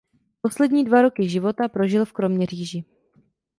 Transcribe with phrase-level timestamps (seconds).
[0.41, 2.83] Poslední dva roky života prožil v Kroměříži.